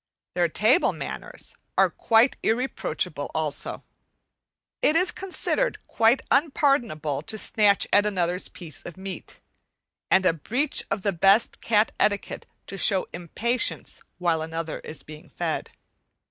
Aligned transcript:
Their 0.33 0.49
table 0.49 0.93
manners 0.93 1.55
are 1.77 1.91
quite 1.91 2.35
irreproachable 2.41 3.29
also. 3.35 3.83
It 4.81 4.95
is 4.95 5.11
considered 5.11 5.77
quite 5.85 6.23
unpardonable 6.31 7.21
to 7.21 7.37
snatch 7.37 7.85
at 7.93 8.07
another's 8.07 8.47
piece 8.49 8.83
of 8.83 8.97
meat, 8.97 9.39
and 10.09 10.25
a 10.25 10.33
breach 10.33 10.83
of 10.89 11.03
the 11.03 11.13
best 11.13 11.61
cat 11.61 11.91
etiquette 11.99 12.47
to 12.65 12.79
show 12.79 13.05
impatience 13.13 14.01
while 14.17 14.41
another 14.41 14.79
is 14.79 15.03
being 15.03 15.29
fed. 15.29 15.69